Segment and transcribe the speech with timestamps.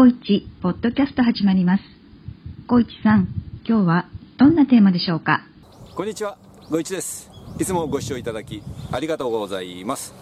[0.00, 1.84] 小市ポッドキャスト始まります。
[2.66, 3.28] 小市さん、
[3.68, 5.42] 今日はどんなテーマでしょうか？
[5.94, 6.38] こんにちは、
[6.70, 7.30] ごいちです。
[7.58, 10.14] いつもご視聴いただきありがとうございます。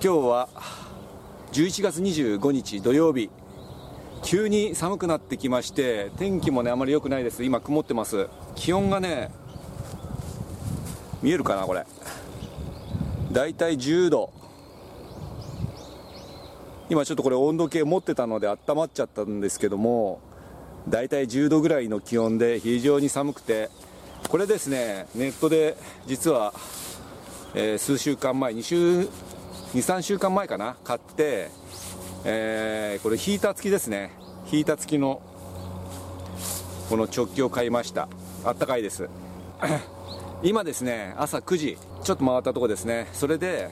[0.00, 0.48] 今日は
[1.50, 3.28] 11月25日土曜日、
[4.22, 7.42] 急に寒くなってきまして、天気もね、あまり良くないです。
[7.42, 8.28] 今曇ってます。
[8.54, 9.32] 気温がね、
[11.24, 11.84] 見えるかな、これ。
[13.32, 14.32] だいたい10度。
[16.88, 20.20] 今ちょっとこれ温度計持ってたので温まっちゃったんですけども、
[20.88, 23.70] だいたい10度ぐらいの気温で非常に寒くて、
[24.28, 26.54] これですね、ネットで実は、
[27.54, 29.08] えー数週間前、2週、2、
[29.74, 31.50] 3週間前かな、買って、
[32.24, 34.12] えーこれヒーター付きですね。
[34.44, 35.20] ヒーター付きの、
[36.88, 38.08] この直径を買いました。
[38.44, 39.08] あったかいです。
[40.44, 43.08] 今ですね、朝9時、ちょっと回ったとこですね。
[43.12, 43.70] それで、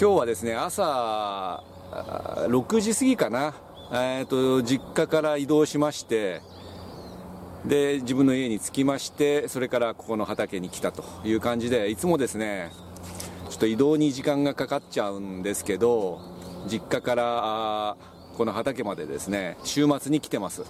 [0.00, 3.52] 今日はですね、朝6時過ぎかな、
[3.90, 6.40] えーと、実家から移動しまして、
[7.64, 12.70] で自分の家に着きましてそれからここの畑に来たという感じでいつもですね
[13.50, 16.20] ちょっと移動に時間がかかっちゃうんですけど
[16.68, 17.24] 実家から
[17.90, 20.62] あーこの畑までですね週末に来てます。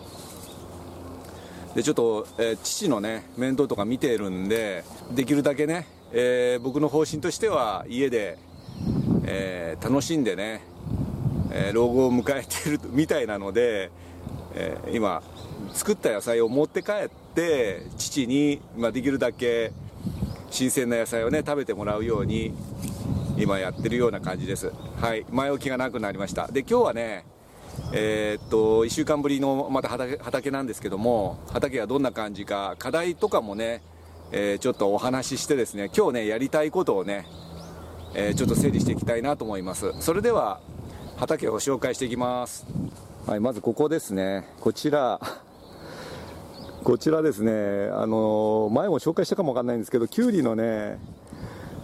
[1.75, 8.39] でちょっと、えー父のね面倒とか見てるんでできるだけね、えー僕の方針としては家で、
[9.31, 10.63] えー楽しんでね、
[11.53, 13.91] えー老後を迎えてるみたいなので、
[14.55, 15.23] えー今
[15.73, 19.73] 作った野菜を持って帰って父に、まあ、できるだけ
[20.51, 22.55] 新鮮な野菜をね食べてもらうように
[23.37, 24.73] 今やってるような感じです。
[24.97, 26.49] はい前置きがなくなりました。
[26.49, 27.27] で今日はね
[27.93, 33.83] えーっと1週間ぶりのまた畑なんですけども畑がどんな感じか課題とかもね、
[34.33, 37.27] えーちょっとお話ししてですね今日ねやりたいことをね、
[38.21, 39.93] えーちょっと整理していきたいなと思います。
[40.01, 40.59] それでは
[41.19, 42.67] 畑を紹介していきます。
[43.29, 44.45] はいまずここですね。
[44.61, 45.21] こちら
[46.83, 50.99] こちらですね、あの前も紹介したかもわかんないんですけど、きゅうりのね、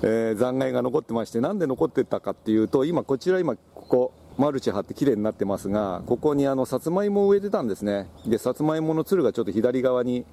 [0.03, 10.27] えー残骸が残ってまして、なんで残ってたかっていうと、今、こちら、今、ここ、マルチ張って綺麗になってますが、ここにあのさつまいもを植えてたんですね、でさつまいものつるがちょっと左側に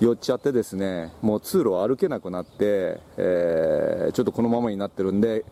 [0.00, 5.44] 寄っちゃって、ですねもう通路を歩けなくなって、えーちょっとこのままになってるんで、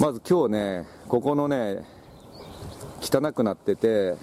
[0.00, 1.84] まず今日ね、ここのね、
[3.00, 4.16] 汚くなってて、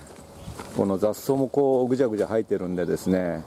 [0.75, 3.43] この雑草もこうぐちゃぐちゃ生えてるんでですね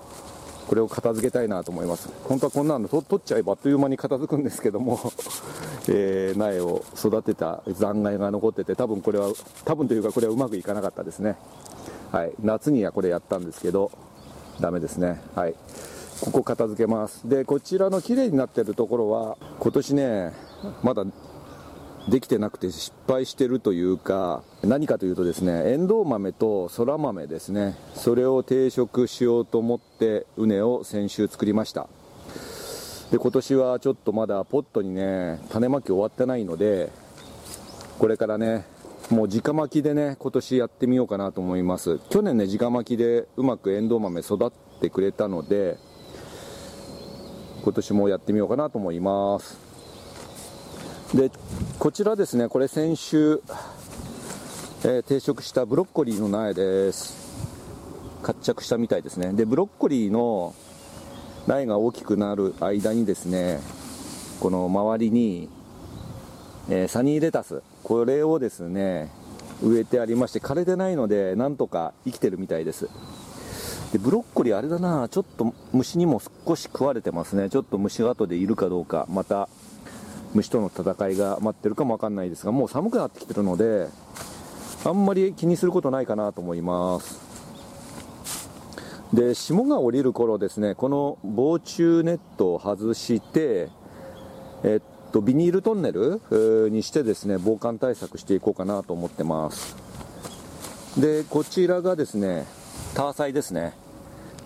[0.67, 2.09] これを片付けたいなと思います。
[2.25, 5.01] 本当はこんなの取っちゃえばあっという間に片付くんですけども、
[5.89, 9.33] えー苗を育てた残骸が残ってて多分これは
[9.65, 11.37] 多分というかこれはうまくいかなかったですね。
[12.13, 12.33] はい。
[12.41, 13.91] 夏にはこれやったんですけど
[14.61, 15.21] ダメですね。
[15.35, 15.55] はい。
[16.21, 17.29] ここ片付けます。
[17.29, 20.33] でこちらの綺麗になってるところは今年ね
[20.83, 21.05] まだ
[22.09, 27.75] できてなくて失敗してるというか何かというとですねエンドウ豆とそら豆ですね。
[27.95, 31.89] それを定食しようと思って畝を先週作りました。
[33.11, 36.91] で今年はちょっとまだポットにね種まき終わってないので
[37.99, 38.65] これからね
[39.11, 41.99] もう直巻きでね今年やってみようかなと思います。
[42.11, 44.51] 去年ね直巻きでうまくエンドウ豆育っ
[44.81, 45.79] てくれたので
[47.65, 49.59] 今年もやってみようかなと思います。
[51.13, 51.33] で
[51.81, 53.43] こちらですねこれ先週、
[54.85, 57.19] えー定食したブロッコリーの苗です。
[58.23, 59.33] 活着したみたいですね。
[59.33, 60.55] でブロッコリーの
[61.49, 63.61] 苗が大きくなる間にですね
[64.39, 65.51] この周りに、
[66.73, 67.63] えーサニーレタス。
[67.83, 69.11] これをですね
[69.61, 72.89] 植えてありまして枯れてないのでなんとか生きてるみたいです。
[73.93, 77.51] でブロッコリーあれだなちょっと虫にも少し食われてますね。
[77.51, 79.49] ちょっと虫が後でいるかどうかまた
[80.33, 83.89] 虫との戦いが待ってるかもわかんないですがもう寒くなってきてるので
[84.85, 87.19] あんまり気にすることないかなと思います。
[89.13, 93.69] で霜が降りる頃ですねこの防虫ネットを外して
[94.63, 96.21] えっとビニールトンネル
[96.71, 99.77] にしてですね防寒対策していこうかなと思ってます。
[100.99, 102.47] でこちらがですね
[102.95, 103.75] ターサイですね。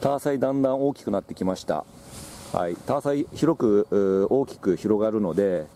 [0.00, 1.85] ターサイだんだん大きくなってきました。
[2.53, 5.67] はい、ターサイ広く大きく広がるので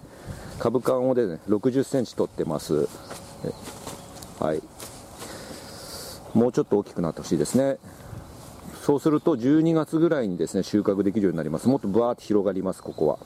[0.58, 2.88] 株間をで、ね、60センチ取ってます。
[4.38, 4.62] はい。
[6.34, 7.78] もうちょっと大きくなってほしいですね。
[8.82, 11.68] そうすると12月ぐらいにですね収穫できるようになります。
[11.68, 13.18] もっとブワーッと広がりますここは。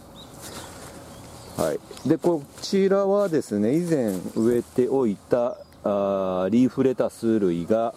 [1.56, 2.08] はい。
[2.08, 7.94] でこちらはですね以前植えておいたあーリーフレタス類が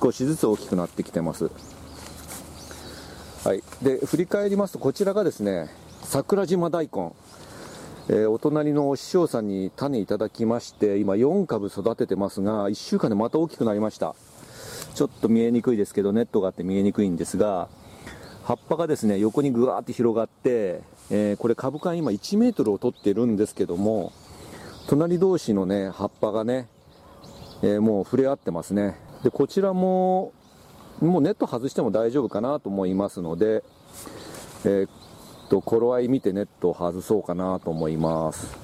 [0.00, 1.50] 少しずつ大きくなってきてます。
[3.44, 5.68] はい、で振り返りますとこちらがですね
[6.02, 7.12] 桜島大根。
[8.10, 14.14] えー、お隣のお師匠さんに種いただきまして今4株育ててますが1週間でまた大きくなりました。
[14.94, 17.68] ちょっと見えにくいですけどネットがあって見えにくいんですが
[18.44, 24.12] 葉っぱがですね横にぐわーって広がって、えー、これ株間今1メートルを取ってるんですけども
[24.88, 26.68] 隣同士のね葉っぱがね、
[27.62, 28.96] えー、もう触れ合ってますね。
[29.22, 30.32] でこちらも
[31.00, 33.62] もうネット外しても大丈夫かなと思いますので、
[34.64, 34.88] えー、
[35.48, 38.56] と頃合い見てネットを外そうかなと思います。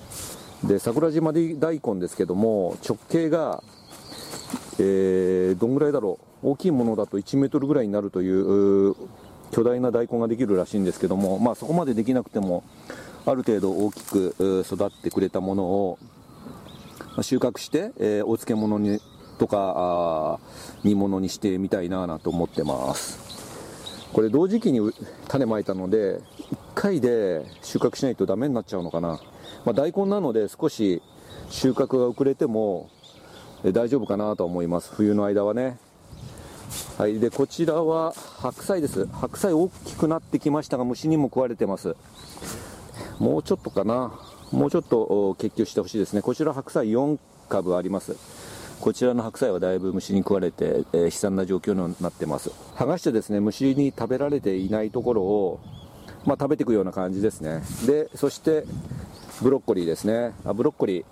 [0.64, 3.62] で桜島で大根ですけども直径が、
[4.78, 6.26] えー、どんぐらいだろう。
[6.44, 8.94] 大きいものだと1メートルぐらいになるという
[9.54, 12.64] 巨大な大根ができるらしいんですけども、まあ、そこまでできなくても
[13.24, 14.34] ある程度大きく
[14.66, 15.98] 育ってくれたものを
[17.22, 18.98] 収穫して、えー、お漬物に
[19.38, 20.40] とか
[20.82, 23.22] 煮物にしてみたいなと思ってます。
[24.12, 24.92] これ同時期に
[25.28, 26.22] 種まいたので1
[26.74, 29.20] 回で収穫しないとダメになっちゃうのかな、
[29.64, 31.00] まあ、大根なので少し
[31.48, 32.90] 収穫が遅れても
[33.62, 34.92] 大丈夫かなと思います。
[34.92, 35.78] 冬の間はね。
[36.96, 39.06] はいでこちらは白菜です。
[39.06, 41.96] 白菜大きくなってきましたが虫にも食われてます。
[43.18, 44.12] もうちょっとかな。
[44.52, 46.22] もうちょっと結球してほしいですね。
[46.22, 47.18] こちら白菜4
[47.48, 48.16] 株あります。
[48.80, 52.52] こちらの白菜はだいぶ虫に食われて、えー、悲惨な状況になってます。
[52.76, 55.60] 剥がしてですね虫に食べられていないところを、
[56.24, 57.64] まあ、食べていくような感じですね。
[57.88, 58.64] でそして
[59.42, 60.32] ブロッコリーですね。
[60.44, 61.04] あブロッコリー。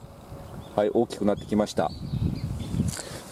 [0.76, 1.90] はい大きくなってきました。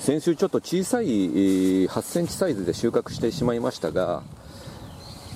[0.01, 4.23] 先週ちょっと小さい8センチサイズで収穫してしまいましたが、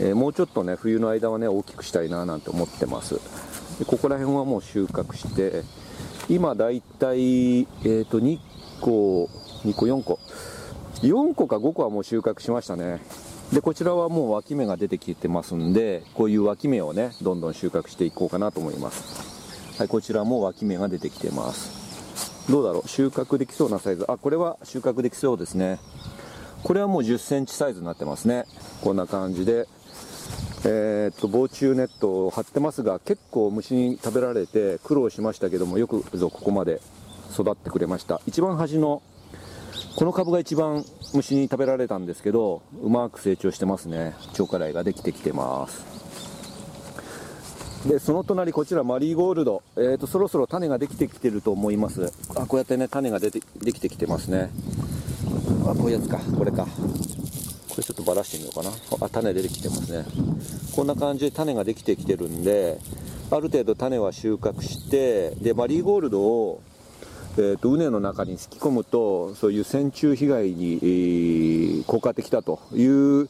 [0.00, 3.14] えー、もうちょっとね冬の間はね大きくしたいななんて思ってます
[3.78, 5.62] でここら辺はもう収穫して
[6.28, 7.18] 今だいたい、
[7.60, 8.38] えーと、2
[8.80, 9.28] 個、
[9.64, 10.18] 2個、4個。
[11.02, 13.02] 4個か5個はもう収穫しましたね。
[13.52, 19.78] で、こちらはもう脇芽が出てきてますんで、こういう脇芽をね、どんどん収穫していこうかなと思います。
[19.78, 21.83] はい、こちらも脇芽が出てきてます。
[22.50, 22.88] どうだろう？
[22.88, 24.04] 収穫できそうなサイズ。
[24.08, 25.78] あ、これは収穫できそうですね。
[26.62, 28.44] これはもう10センチサイズになってますね。
[28.82, 29.66] こんな感じで。
[30.66, 36.80] えー、っと、防虫ネットを張ってますが、結構虫に食べられて苦労しましたけども、よくぞここまで
[37.34, 39.02] 育ってくれました一番端の
[39.96, 46.03] この株が一番虫に食べられたんですけどうまく成長してますね超辛いができてきてます
[47.86, 52.12] でその隣こちらマリーゴールド、えーと、そろそろ種ができてきてると思います。
[52.34, 54.50] あこうやってね種が出てできてきてますね。
[55.66, 56.18] あこういうやつか。
[56.18, 56.66] これか。
[56.66, 58.70] これちょっとばらしてみようかな。
[59.06, 60.06] あ種出てきてますね。
[60.74, 62.78] こんな感じで種ができてきてるんで
[63.30, 66.62] ある程度種は収穫してでマリーゴールドを
[67.36, 73.28] えーと、畝の中に引き込むとそういう線虫被害に、えー、効果的だという、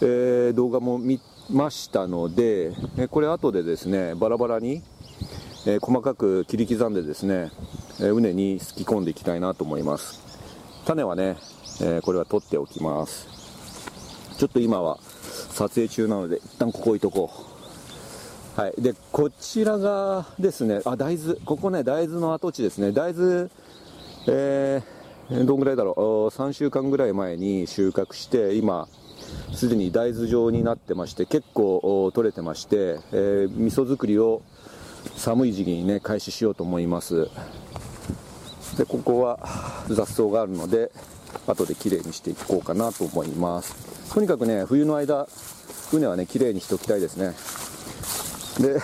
[0.00, 4.82] えー、動画も見ましたので、えこれ後でですねバラバラに、
[5.66, 7.50] えー、細かく切り刻んでですね、
[8.00, 10.20] えー、畝にすき込んでいきたいなと思います。
[10.84, 11.36] 種はね、
[11.82, 13.26] えこれは取っておきます。
[14.36, 14.98] ちょっと今は
[15.50, 17.30] 撮影中なので一旦ここ置いとこ
[18.56, 18.60] う。
[18.60, 21.34] はい、でこちらがですねあ大豆。
[21.44, 22.92] ここね大豆の跡地ですね。
[22.92, 23.48] 大豆
[24.26, 26.02] えー、どんぐらいだろう。
[26.34, 28.86] 3週間ぐらい前に収穫して今
[29.52, 34.42] すでに大豆状になってまして結構取れてまして、えー、味噌作りを
[35.16, 37.28] 寒い時期にね開始しようと思います。
[38.76, 39.40] でここは
[39.88, 40.92] 雑草があるので
[41.46, 43.74] 後できれいにしていこうかなと思います。
[44.12, 45.26] とにかくね冬の間
[45.90, 47.34] 畝はねきれいにしておきたいですね。
[48.60, 48.80] で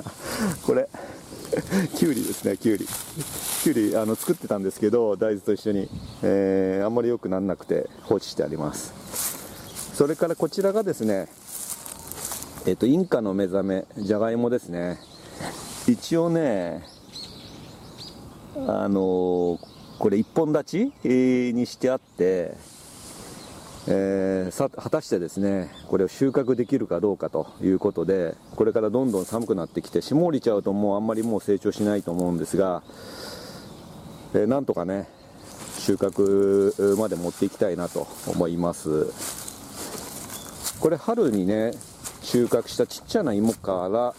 [0.64, 0.88] これ
[1.96, 2.86] きゅうりですねきゅうり
[3.62, 5.88] きゅうりあの作ってたんですけど大豆と一緒に、
[6.22, 9.03] えー、あんまり良くならなくて放置してあります。
[9.94, 11.28] それからこちらがですね
[12.66, 14.98] えっ、とインカの目覚めじゃがいもですね。
[15.86, 16.82] 一応ね
[18.66, 19.58] あの、
[19.98, 20.92] これ一本立ち
[21.52, 22.56] にしてあって
[23.86, 32.82] えー、さ果たしてですねこれを収穫できるかどうかということでこれからどんどん寒くなってきて霜降りちゃうともうあんまりもう成長しないと思うんですが、
[34.32, 35.06] えー、なんとかね
[35.78, 39.43] 収穫まで持っていきたいなと思います。
[40.80, 41.72] これ春にね
[42.22, 44.14] 収穫したちっちゃな芋から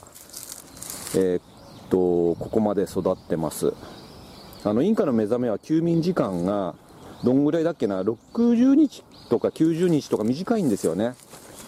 [1.16, 1.42] えー、っ
[1.90, 3.74] とここまで育ってます
[4.64, 6.74] あのインカの目覚めは休眠時間が
[7.24, 11.16] どんぐらいだっけな60日とか90日とか短いんですよね。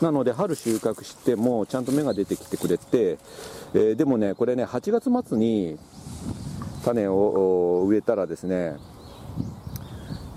[0.02, 3.18] なので春収穫してもちゃんと芽が出てきてくれて、
[3.74, 5.80] えー、でもね、これね、8月末に
[6.86, 8.76] 種を植えたらですね、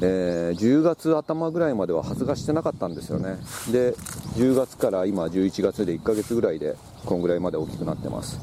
[0.03, 3.37] えー、10月頭ぐらいまでは発芽してなかったんですよね。
[3.71, 3.93] で、
[4.37, 8.41] 10月から今11月で1ヶ月ぐらいでこんぐらいまで大きくなってます。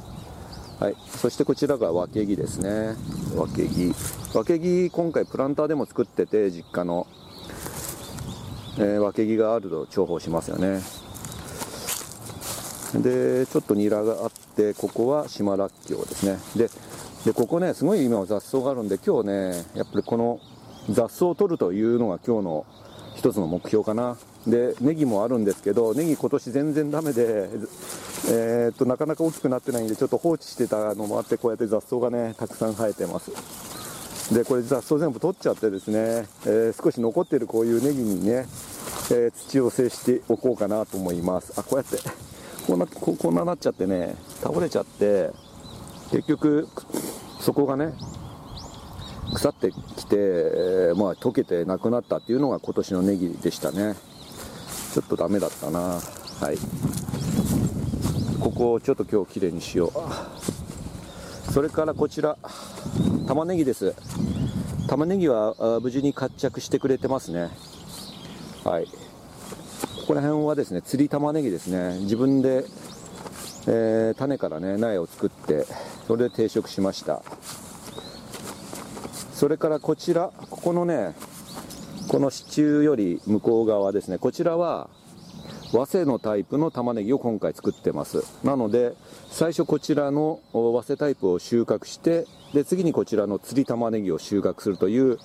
[0.79, 2.95] はい、そしてこちらが分け木ですね。
[3.35, 3.91] 分け木
[4.33, 7.07] 分け木今回プランターでも作ってて実家の、
[8.77, 10.81] えー、分け木があると重宝しますよね。
[13.01, 16.69] でちょっとニラがあってここは島らっきょうですね。
[17.25, 20.39] でここねすごい今雑草があるんで今日ねやっぱりこの
[20.89, 22.65] 雑草を取るというのが今日の
[23.15, 24.17] 一つの目標かな。
[24.45, 27.49] でネギもあるんですけどネギ今年全然ダメで、
[28.29, 33.31] えー、っとなかなか大きくなってないんでちょっと放置してたのもあってこうやって雑草がねたくさん生えてます。
[34.33, 38.45] でこれ雑草全部取っちゃってですね、えー、少し残ってるこういうネギにね、
[39.11, 41.53] えー、土を接しておこうかなと思います。
[41.57, 41.97] あこうやって
[42.65, 45.31] こんなここんななっちゃってね倒れちゃって
[46.11, 46.67] 結局
[47.39, 47.93] そこがね
[49.33, 53.95] 腐ってきて、えー、まあ、溶けてなくなったっていうのが今年のネギでしたね。
[54.93, 55.79] ちょっとダメだったな。
[55.79, 56.57] はい。
[58.39, 61.51] ここをちょっと今日きれいにしよう。
[61.51, 62.37] それからこちら
[63.27, 63.93] 玉ねぎです。
[64.87, 67.49] 玉ねぎは無事に活着してくれてますね。
[68.63, 68.85] はい。
[68.85, 68.91] こ
[70.07, 71.99] こら辺はですね釣り玉ねぎですね。
[71.99, 72.65] 自分で、
[73.67, 75.65] えー、種からね苗を作って
[76.07, 77.21] それで定食しました。
[79.37, 81.13] それからこちらここのね
[82.07, 84.17] この支柱より向こう側ですね。
[84.17, 84.89] こちらは
[85.71, 88.23] 和製のタイプの玉ねぎを今回作ってます。
[88.43, 88.93] なので
[89.29, 92.25] 最初こちらの和製タイプを収穫して
[92.55, 95.19] で次にこちらの釣り玉ねぎを収穫するという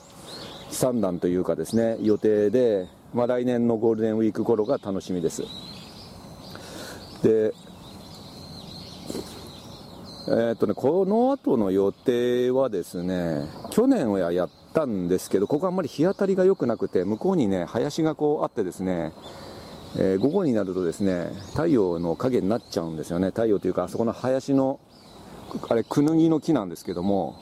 [0.73, 5.43] 3段というかですね予定で、まあ、来年のゴールデンウィーク頃が楽しみです。
[7.23, 7.55] で
[10.29, 19.13] えー、っとね、この後の予定はですね、去年はやったんですけど、ここあんまり日当たりが良くなくて、向こうにね、林がこうあってですね、
[19.97, 23.29] えー、午後になるとですね、太陽の影になっちゃうんですよね。
[23.29, 24.79] 太陽というか、あそこの林の、
[25.69, 27.35] あれ、クヌギの木なんですけども、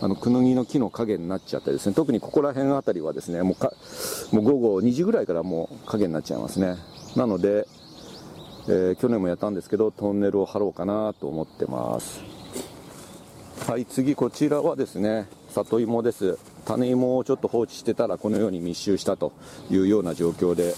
[0.00, 3.74] あの、クヌギの木の影になっちゃってですね、特にここら辺あたりはですね、もうか、
[4.32, 6.76] もう午後2時ぐらいからもう影になっちゃいますね。
[7.14, 7.68] なので、
[8.68, 12.20] えー、去年もやったんですけどトンネルを張ろうかなと思ってます。
[13.66, 16.38] はい次こちらはですね里芋です。
[16.64, 19.32] 種芋をちょっと放置してたらこのように密集したと
[19.70, 20.74] いうような状況で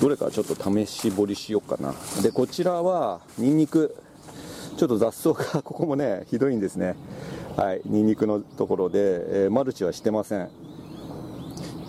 [0.00, 1.94] どれかちょっと試し掘りしようかな。
[2.22, 3.96] でこちらはニンニク。
[4.76, 6.94] ちょっと雑草が ここもねひどいんですね。
[7.56, 8.98] はいニンニクのところで、
[9.44, 10.48] えー、マルチはしてません。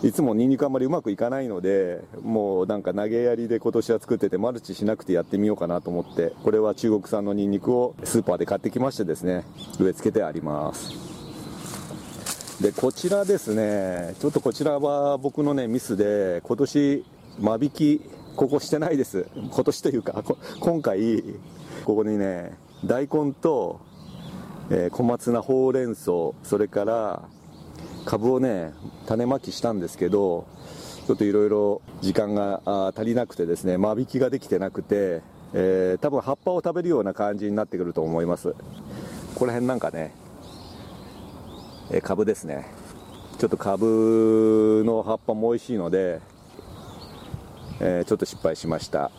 [0.02, 9.44] いつもニンニクあんまりうまくいかないので、もうなんか投げやりで今年は作ってて、マルチしなくてやってみようかなと思って、これは中国産のニンニクをスーパーで買ってきましてですね、
[9.78, 10.94] 植え付けてあります。
[12.62, 17.06] で、こちらですね、ちょっとこちらは僕のね、ミスで、今年、
[17.40, 18.02] 間引き、
[18.38, 19.28] ここしてないです。
[19.36, 20.24] 今年というか、
[20.62, 21.24] 今回、
[21.84, 23.82] ここにね、大根と、
[24.70, 26.12] えー、小松菜、ほうれん草、
[26.44, 27.24] それから、
[28.06, 28.74] 株をね
[29.08, 30.48] 種まきしたんですけど
[31.08, 32.62] ちょっといろいろ時間が
[32.96, 35.22] 足りなくてですね間引きができてなくて、
[35.54, 38.52] えー、多分葉っぱを食べるような感じになってくると思います。
[38.52, 38.56] こ
[39.36, 40.14] こら辺なんかね、
[41.92, 42.68] えー、株ですね。
[43.40, 46.20] ちょっと株の葉っぱも美味しいので、
[47.80, 49.12] えー、ちょっと失敗しました。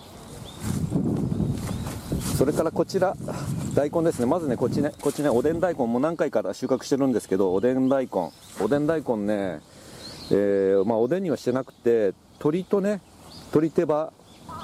[2.41, 3.15] それからこちら
[3.75, 4.25] 大根ですね。
[4.25, 8.33] まずねこっちねこっちねおでん大根も何回か収穫してるんですけどおでん大根。
[8.63, 9.61] おでん大根ね、
[10.31, 13.03] えー、まあ、おでんにはしてなくて鶏とね
[13.53, 14.11] 鶏手羽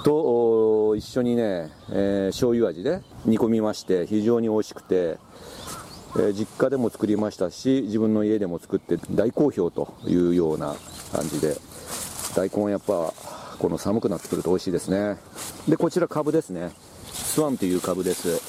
[0.04, 10.76] と一緒にね、えー、醤油味で煮込みまして非常に美味しくて、えー、実家でも作りましたし自分の家でも作って大好評というような
[11.12, 11.54] 感じで
[12.34, 13.12] 大根はやっぱ
[13.58, 15.18] この寒くなってくると美味しいですね。
[15.68, 16.70] でこちらかぶですね。
[17.36, 18.40] スワンという株です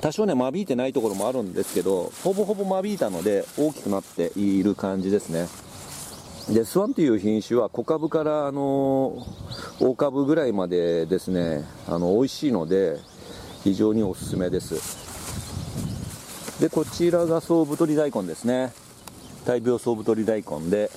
[0.00, 5.48] 多少ね、間引いてないところもあるんですけど、ほぼほぼ間引いたので大きくなっている感じですね。
[6.54, 9.26] で、スワンという品種は小株からあの
[9.80, 12.96] 大株ぐらいまでですね、あの美味しいので
[13.64, 16.60] 非常におすすめです。
[16.60, 18.72] で、こちらが総太り大根ですね。
[19.44, 20.92] 大病総太り大根で、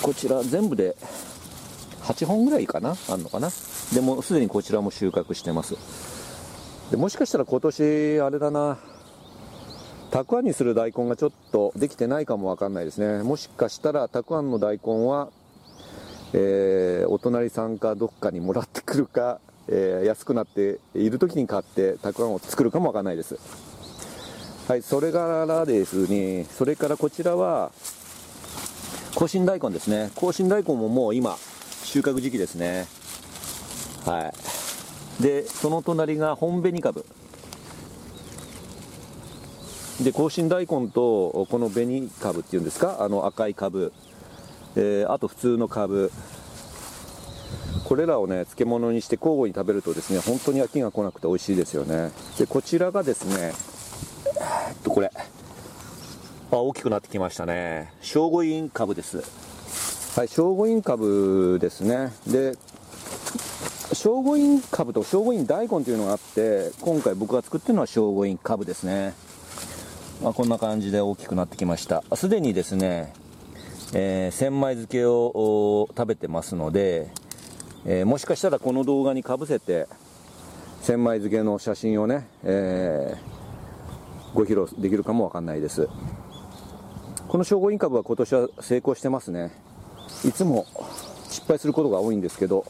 [0.00, 0.94] こちら全部で
[2.02, 3.50] 8本ぐらいかなあんのかな。
[3.94, 5.76] でもすでにこちらも収穫してます。
[6.90, 8.78] でもしかしたら今年あれだな。
[10.10, 13.22] たくあんにする大根がちょっとできてないかもわかんないですね。
[13.22, 15.30] もしかしたらたくあんの大根は、
[16.34, 23.38] えー、お隣さんかどっかにもらってくるか、えー、安くなっている時に買ってたくあんを作るかもわかんないです。
[24.68, 27.72] はいそれからですねそれからこちらは
[29.14, 30.10] 甲信大根ですね。
[30.14, 31.36] 甲信大根ももう今
[31.92, 32.86] 収穫時期ですね。
[34.06, 34.32] は
[35.20, 35.22] い。
[35.22, 37.04] でその隣が本紅株。
[40.02, 43.02] で香辛大根とこの紅株っていうんですか？
[43.04, 43.92] あの赤い株、
[44.74, 46.10] えー、あと普通の株。
[47.84, 52.10] これらをね漬物にして交互に食べるとですね本当に飽きが来なくて美味しいですよね。
[52.38, 53.52] でこちらがですね
[54.70, 55.10] えっとこれ。
[56.50, 57.92] あ大きくなってきましたね。
[58.00, 59.51] 聖護院株です。
[60.14, 62.12] はい聖護院株ですね。
[62.26, 62.54] で
[63.92, 69.14] 聖護院株と聖護院大根というのがあって今回僕が作ってるのは聖護院株ですね。
[70.22, 72.04] まあ、こんな感じで大きくなってきました。
[72.14, 73.12] すでにですね、
[73.94, 77.10] えー、千枚漬けを食べてますので
[77.84, 79.88] えー、もしかしたらこの動画にかぶせて
[80.82, 85.88] 千枚漬けの写真をね、えー、ご披露できるかもわかんないです。
[87.28, 89.52] この聖護院株は今年は成功してますね。
[90.24, 90.66] いつも
[91.28, 92.64] 失敗することが多いんですけど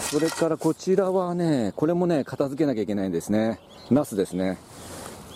[0.00, 3.58] それからこちらはねこれもね片付けなきゃいけないんですね。
[3.90, 4.58] ナスですね。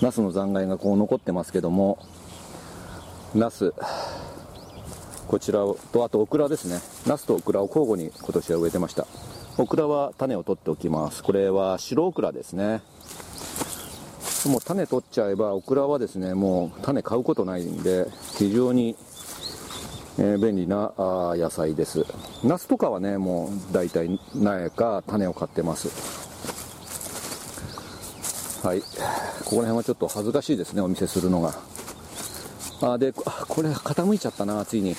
[0.03, 1.99] ナスの残骸がこう残ってますけども
[3.35, 3.73] ナス
[5.27, 5.61] こちら
[5.93, 6.81] とあとオクラですね。
[7.07, 9.07] ナスとオクラを交互に今年は植えてました。
[9.59, 11.23] オクラは種を取っておきます。
[11.23, 12.83] これは白オクラですね。
[14.47, 18.07] もう種取っちゃえばオクラはですねもう種買うことないんで
[18.39, 18.95] 非常に、
[20.19, 22.05] えー、便利なあ野菜です。
[22.43, 25.89] ナスとかはねもう大体苗か種を買ってます。
[28.67, 28.81] はい。
[28.81, 31.55] ここら辺はちょっと恥ずかしいですねお見せするのが。
[32.83, 34.97] あでこれ傾いちゃったなついに。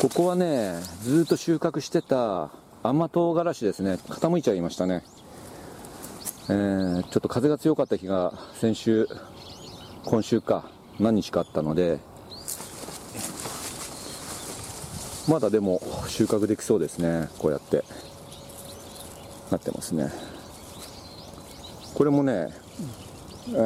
[0.00, 2.50] ここはね、ずっと収穫してた
[2.82, 5.04] 甘唐辛子ですね、傾いちゃいましたね。
[6.48, 9.06] えー、ちょっと風が強かった日が先週、
[10.06, 11.98] 今週か、何日かあったので、
[15.28, 17.84] まだでも収穫できそうですね、こうやって。
[19.50, 20.10] なってますね。
[21.94, 22.48] これもね、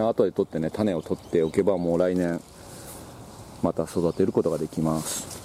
[0.08, 2.40] 後で取ってね、種を取っておけばもう来年、
[3.62, 5.44] また育てることができます。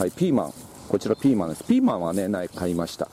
[0.00, 0.52] はい、ピーマン。
[0.88, 1.64] こちらピーマンです。
[1.64, 3.08] ピーマンはね、ない買いました。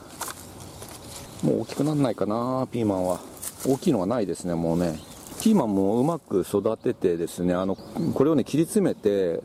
[1.44, 3.20] もう大きくなんないかな、ピーマンは。
[3.68, 5.00] 大きいのはないですね、もうね。
[5.42, 9.42] ピーマンもうまく育ててですね、あの、これをね、切り詰めて、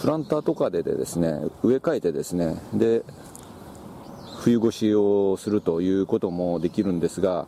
[0.00, 3.02] プランターとかでですね、植え替えてですね、で、
[4.40, 7.46] 冬越しをするということもできるんですが、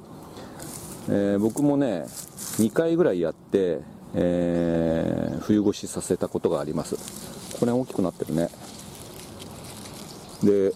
[1.08, 2.04] えー、僕もね、
[2.58, 3.80] 2回ぐらいやって、
[4.14, 7.32] えー、冬越しさせたことがあります。
[7.62, 8.48] これ大きくなってるね
[10.42, 10.72] で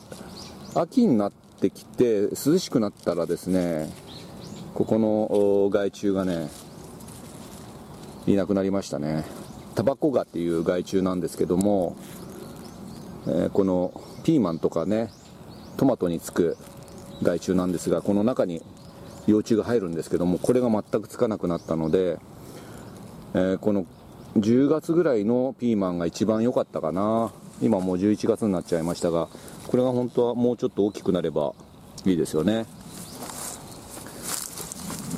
[0.73, 3.93] 秋になってきて涼しくなったらですね
[4.73, 6.49] ここの害虫がね
[8.29, 9.25] いなくなりましたね
[9.77, 11.97] タバコガっていう害虫なんですけども、
[13.27, 13.93] えー、この
[14.25, 15.11] ピーマンとかね
[15.77, 16.57] トマトにつく
[17.23, 18.63] 害虫なんですがこの中に
[19.27, 22.19] 幼虫が入るんですけどもこれが全くつかなくなったので、
[23.35, 23.85] えー、この
[24.39, 27.33] 10月ぐらいのピーマンが一番良かったかな。
[27.63, 29.29] 今もう11月になっちゃいましたが
[29.67, 31.55] これが本当はもうちょっと大きくなれば
[32.05, 32.67] いいですよね。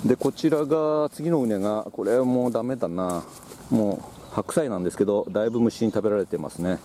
[0.05, 3.25] でこちらが次の畝がこれはもうダメだな。
[3.71, 6.79] もう白菜なんですけどだいぶ虫に食べられてますね。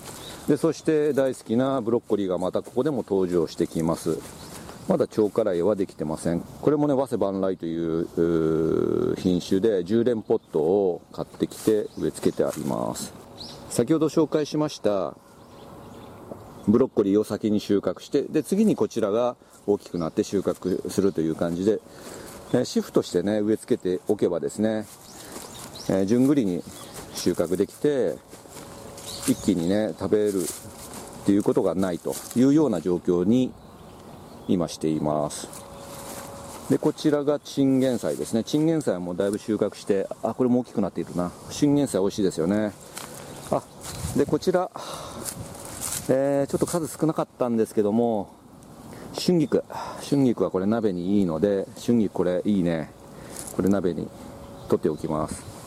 [0.47, 4.17] でそして大好きなブロッコリーがまたここでも登場してきます。
[4.89, 6.41] まだ超辛いはできてません。
[6.41, 13.13] これもね早稲万来という品種で10連ポットを買ってきて植え付けてあります。
[13.69, 15.15] 先ほど紹介しました
[16.67, 19.35] ブロッコリーを先に収穫してで次にこちらが
[19.67, 21.79] 大きくなって収穫するという感じで、
[22.53, 24.85] えシフトしてね植え付けておけばですね、
[25.89, 26.63] え順繰りに
[27.15, 28.17] 収穫できて
[29.27, 33.51] 一気にね食べるっていうことがないというような状況に
[34.47, 35.47] 今しています。
[36.69, 38.43] でこちらがチンゲン菜ですね。
[38.43, 41.31] チンゲン菜もだいぶ収穫してあこれも大きくなっているな。
[41.49, 42.73] チンゲン菜美味しいですよね。
[43.51, 43.63] あ
[44.17, 44.69] でこちら、
[46.09, 48.33] えー、ちょっと数少なかったんですけども
[49.13, 49.63] 春菊。
[50.09, 52.91] 春菊はこれ鍋にいいので春菊これいいね。
[53.55, 54.07] これ鍋に
[54.67, 55.62] 取っておきます。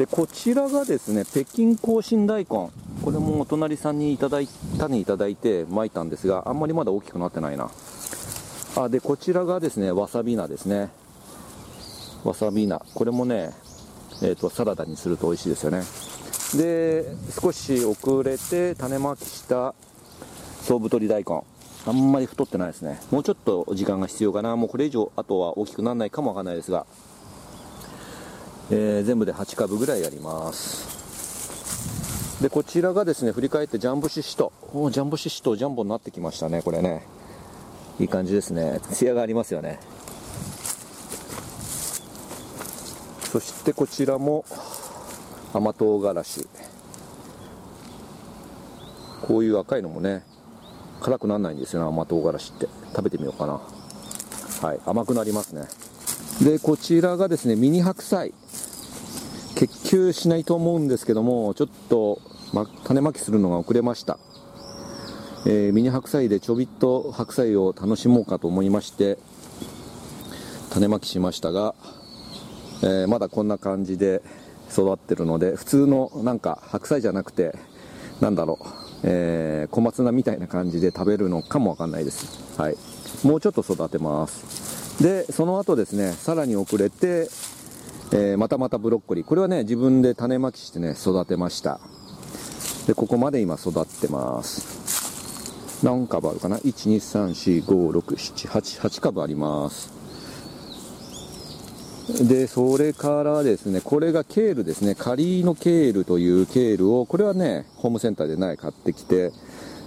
[0.00, 2.46] でこちらがですね北京香辛大根。
[2.46, 2.70] こ
[3.10, 7.70] れもお隣さんにいただい種いただいてまいたんですがあんまりまだ大きくなってないな。
[8.78, 10.88] あでこちらがですねわさび菜ですね。
[12.24, 12.80] わさび菜。
[12.94, 13.50] これもね
[14.22, 15.82] えーと、サラダにすると美味しいですよね。
[16.56, 17.04] で
[17.38, 19.74] 少し遅れて種まきした
[20.62, 21.42] 総太り大根。
[21.86, 23.02] あんまり太ってないですね。
[23.10, 24.56] もうちょっと時間が必要かな。
[24.56, 26.86] もうこれ以上あとは大きくならないかもわかんないですが、
[28.72, 31.00] えー、全部で8株ぐらいやります。
[32.40, 34.52] でこちらがですね振り返ってジャンボシシト。
[34.72, 37.04] ジャンボシシトジャンボになってきましたねこれね。
[37.98, 38.80] いい感じですね。
[38.92, 39.80] 艶がありますよね。
[43.32, 44.44] そしてこちらも
[45.52, 46.48] 甘唐辛子。
[49.22, 50.22] こういう赤いのもね
[51.02, 52.68] 辛くならないんですよね甘唐辛子って。
[52.90, 53.60] 食べてみようかな。
[54.62, 55.64] はい甘くなりますね。
[56.42, 58.32] でこちらがですねミニ白菜。
[59.56, 62.18] 結球しないと思うんですけどもちょっと、
[62.54, 64.18] ま、種まきするのが遅れました。
[65.44, 69.18] えー、ミニ白菜でちょびっと白菜を楽しもうかと思いまして
[70.70, 71.74] 種まきしましたが、
[72.82, 74.22] えー、まだこんな感じで
[74.70, 77.54] 育ってるので普通のなんか白菜じゃなくて
[78.20, 78.66] なんだろう、
[79.04, 82.76] えー、小松菜みたいな感じで食べるのかもわかんないです、はい、
[83.26, 84.69] もうちょっと育てます。
[85.00, 87.28] でその後ですねさらに遅れて、
[88.12, 91.80] えー、またまたブロッコリーこれはね自分で種まきしてね育てました
[92.86, 94.80] でここまで今育ってます
[95.82, 99.98] 何株あるかな ?1,2,3,4,5,6,7,8,8 株あります。
[102.26, 104.94] で、それからですね、これがケールですね。
[104.94, 109.32] カリーノケールというケールを、これはね、ホームセンターで苗買ってきて、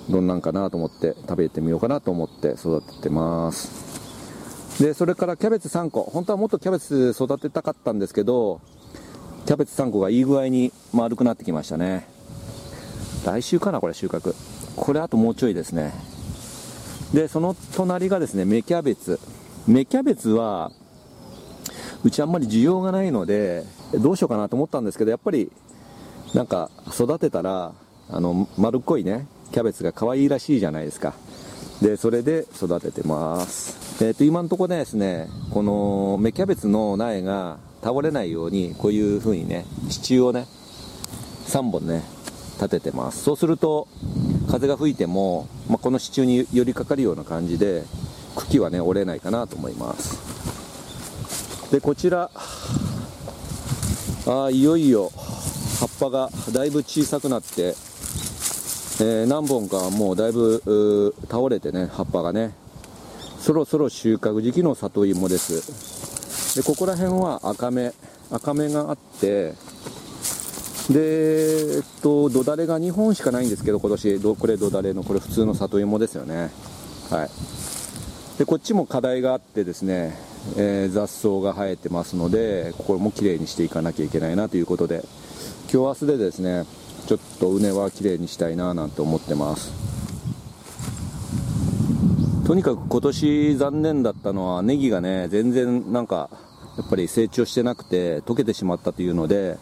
[0.10, 3.92] どんなんかなと思って食べてみようかなと思って育ててます。
[4.80, 6.04] で、それからキャベツ3個。
[6.04, 8.62] 本当はもっとキャベツ育てたかったんですけど、
[9.46, 12.08] キャベツ3個がいい具合に丸くなってきましたね。
[13.26, 14.34] 来週かな、これ収穫。
[14.76, 15.94] これあともうちょいですね
[17.14, 19.20] でその隣がですね芽キャベツ
[19.68, 20.72] 芽キャベツは
[22.04, 25.52] うちあんまり需要がないのでどうしようかなと思ったんですけどやっぱり
[26.34, 27.74] なんか育てたら
[28.10, 31.14] あの丸っこいねキャベツが可愛いらしいじゃないですか
[31.82, 40.47] でそれで育ててますえ、ー、と今のところですねこの芽キャベツの苗が倒れないようにこういう風にね支柱をね
[41.45, 42.03] 3本ね
[42.56, 43.23] 立ててます。
[43.23, 43.88] そうすると
[44.49, 47.84] 風が吹いても、まあ、この支柱に寄りかかるような感じで
[48.36, 51.71] 茎はね折れないかなと思います。
[51.71, 52.29] でこちら
[54.25, 55.12] あいよいよ
[55.79, 62.53] 葉っぱがだいぶ小さくなって、えー、何本かもうだいぶ倒れてね葉っぱがね
[63.43, 67.91] そろそろ収穫時期の里芋ですでここら辺は赤芽
[68.32, 69.53] 赤芽があって
[70.89, 76.51] で、えっと、土だれが2本しかないんですけど、今年、これ土だれの、これ普通の里芋ですよね。
[77.10, 77.29] はい。
[78.38, 80.17] で、こっちも課題があってですね、
[80.58, 85.06] えー、雑草が生えてますので、ここもきれいにしていかなきゃいけないなということで、
[85.71, 86.65] 今日明日でですね、
[87.08, 89.92] ちょっと畝はきれいにしたいななんて思ってます。
[92.54, 96.30] とにかく今年残念だったのはネギがね、全然なんか、
[96.78, 99.58] やっぱり成長してなくて溶けてしまったというので、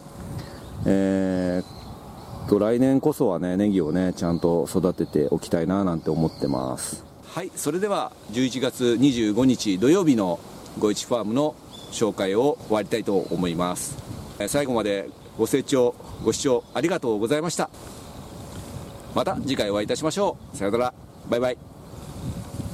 [0.84, 7.02] えー、と来年こそはねネギをねちゃんと育てておきたいななんて思ってます。
[7.28, 10.38] はいそれでは11月25日土曜日の
[10.78, 11.54] ごいちファームの
[11.92, 13.96] 紹介を終わりたいと思います。
[14.48, 17.70] 最後までご清聴ご視聴ありがとうございました。
[19.14, 20.56] また次回お会いいたしましょう。
[20.58, 20.94] さよなら。
[21.30, 21.71] バイバイ。